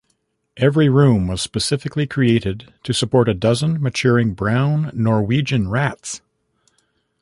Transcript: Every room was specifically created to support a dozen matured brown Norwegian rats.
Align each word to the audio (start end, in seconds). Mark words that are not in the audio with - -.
Every 0.57 0.89
room 0.89 1.27
was 1.27 1.43
specifically 1.43 2.07
created 2.07 2.73
to 2.85 2.91
support 2.91 3.29
a 3.29 3.35
dozen 3.35 3.79
matured 3.79 4.35
brown 4.35 4.89
Norwegian 4.95 5.69
rats. 5.69 6.21